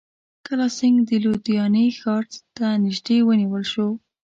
[0.45, 2.23] کالاسینګهـ د لودیانې ښار
[2.55, 3.87] ته نیژدې ونیول شو.